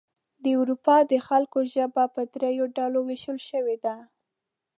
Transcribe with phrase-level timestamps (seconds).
[0.43, 3.95] د اروپا د خلکو ژبه په دریو ډلو ویشل شوې ده.